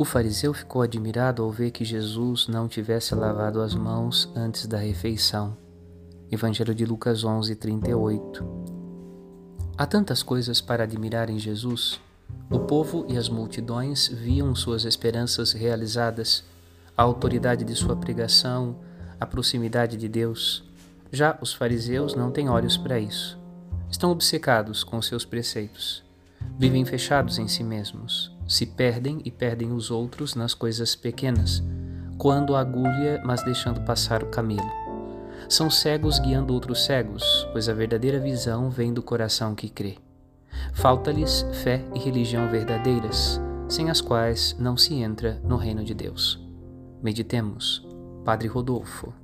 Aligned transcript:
O 0.00 0.04
fariseu 0.06 0.54
ficou 0.54 0.80
admirado 0.80 1.42
ao 1.42 1.50
ver 1.50 1.72
que 1.72 1.84
Jesus 1.84 2.48
não 2.48 2.66
tivesse 2.66 3.14
lavado 3.14 3.60
as 3.60 3.74
mãos 3.74 4.32
antes 4.34 4.66
da 4.66 4.78
refeição. 4.78 5.54
Evangelho 6.32 6.74
de 6.74 6.86
Lucas 6.86 7.22
11, 7.22 7.54
38. 7.54 8.42
Há 9.76 9.84
tantas 9.84 10.22
coisas 10.22 10.58
para 10.58 10.84
admirar 10.84 11.28
em 11.28 11.38
Jesus. 11.38 12.00
O 12.48 12.60
povo 12.60 13.04
e 13.10 13.18
as 13.18 13.28
multidões 13.28 14.08
viam 14.08 14.54
suas 14.54 14.86
esperanças 14.86 15.52
realizadas, 15.52 16.44
a 16.96 17.02
autoridade 17.02 17.62
de 17.62 17.74
sua 17.74 17.94
pregação, 17.94 18.78
a 19.20 19.26
proximidade 19.26 19.98
de 19.98 20.08
Deus. 20.08 20.64
Já 21.12 21.36
os 21.42 21.52
fariseus 21.52 22.14
não 22.14 22.30
têm 22.30 22.48
olhos 22.48 22.78
para 22.78 22.98
isso. 22.98 23.38
Estão 23.90 24.10
obcecados 24.10 24.82
com 24.82 25.02
seus 25.02 25.26
preceitos. 25.26 26.02
Vivem 26.58 26.84
fechados 26.84 27.38
em 27.38 27.48
si 27.48 27.64
mesmos. 27.64 28.36
Se 28.46 28.66
perdem 28.66 29.20
e 29.24 29.30
perdem 29.30 29.72
os 29.72 29.90
outros 29.90 30.34
nas 30.34 30.54
coisas 30.54 30.94
pequenas, 30.94 31.62
quando 32.18 32.54
a 32.54 32.60
agulha, 32.60 33.22
mas 33.24 33.42
deixando 33.42 33.80
passar 33.82 34.22
o 34.22 34.26
camelo. 34.26 34.70
São 35.48 35.70
cegos 35.70 36.18
guiando 36.18 36.52
outros 36.52 36.84
cegos, 36.84 37.48
pois 37.52 37.68
a 37.68 37.72
verdadeira 37.72 38.18
visão 38.18 38.70
vem 38.70 38.92
do 38.92 39.02
coração 39.02 39.54
que 39.54 39.68
crê. 39.68 39.96
Falta-lhes 40.74 41.46
fé 41.62 41.84
e 41.94 41.98
religião 41.98 42.48
verdadeiras, 42.50 43.40
sem 43.68 43.88
as 43.88 44.00
quais 44.00 44.56
não 44.58 44.76
se 44.76 44.94
entra 44.94 45.40
no 45.44 45.56
reino 45.56 45.84
de 45.84 45.94
Deus. 45.94 46.38
Meditemos. 47.02 47.86
Padre 48.24 48.48
Rodolfo. 48.48 49.14